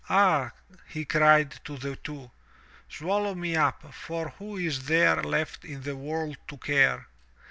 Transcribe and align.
"Ah," 0.09 0.49
he 0.87 1.05
cried 1.05 1.51
to 1.63 1.77
the 1.77 1.95
two, 1.95 2.31
"swallow 2.89 3.35
me 3.35 3.55
up, 3.55 3.93
for 3.93 4.29
who 4.39 4.57
is 4.57 4.85
there 4.87 5.21
left 5.21 5.63
in 5.63 5.83
the 5.83 5.95
world 5.95 6.37
to 6.47 6.57
care?" 6.57 7.07